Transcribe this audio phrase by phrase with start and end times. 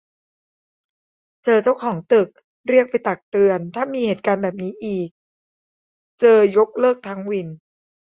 [1.43, 2.29] เจอเจ้าของตึก
[2.69, 5.09] เรียกไปตักเตือน ถ้ามีเหตุการณ์แบบนี้อีก
[6.19, 7.47] เจอยกเลิกทั้งวิน